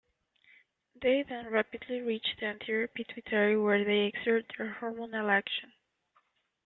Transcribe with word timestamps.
They 0.99 1.21
then 1.21 1.45
rapidly 1.51 1.99
reach 1.99 2.25
the 2.39 2.47
anterior 2.47 2.87
pituitary 2.87 3.55
where 3.55 3.83
they 3.83 4.05
exert 4.07 4.47
their 4.57 4.73
hormonal 4.81 5.29
action. 5.29 5.73